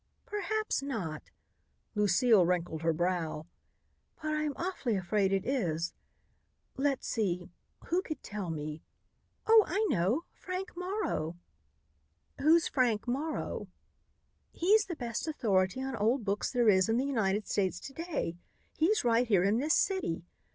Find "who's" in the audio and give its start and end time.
12.39-12.67